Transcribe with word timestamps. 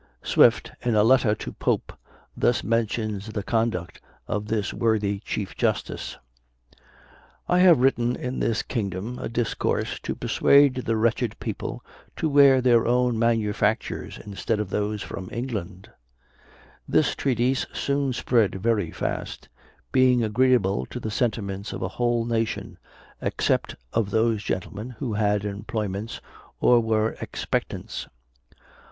Swift, 0.23 0.71
in 0.81 0.95
a 0.95 1.03
letter 1.03 1.35
to 1.35 1.51
Pope, 1.51 1.93
thus 2.35 2.63
mentions 2.63 3.27
the 3.27 3.43
conduct 3.43 4.01
of 4.27 4.47
this 4.47 4.73
worthy 4.73 5.19
Chief 5.19 5.55
Justice: 5.55 6.17
"I 7.47 7.59
have 7.59 7.77
written 7.81 8.15
in 8.15 8.39
this 8.39 8.63
kingdom 8.63 9.19
a 9.19 9.29
discourse 9.29 9.99
to 9.99 10.15
persuade 10.15 10.73
the 10.73 10.97
wretched 10.97 11.39
people 11.39 11.85
to 12.15 12.27
wear 12.27 12.61
their 12.61 12.87
own 12.87 13.19
manufactures 13.19 14.17
instead 14.25 14.59
of 14.59 14.71
those 14.71 15.03
from 15.03 15.29
England: 15.31 15.91
this 16.87 17.13
treatise 17.13 17.67
soon 17.71 18.11
spread 18.11 18.55
very 18.55 18.89
fast, 18.89 19.49
being 19.91 20.23
agreeable 20.23 20.87
to 20.87 20.99
the 20.99 21.11
sentiments 21.11 21.73
of 21.73 21.83
a 21.83 21.87
whole 22.01 22.25
nation, 22.25 22.79
except 23.21 23.75
of 23.93 24.09
those 24.09 24.41
gentlemen 24.41 24.95
who 24.97 25.13
had 25.13 25.45
employments, 25.45 26.19
or 26.59 26.79
were 26.79 27.15
expectants. 27.21 28.07